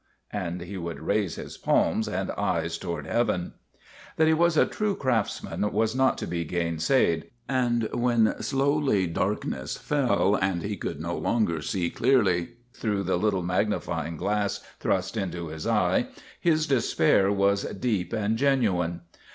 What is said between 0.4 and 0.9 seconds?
he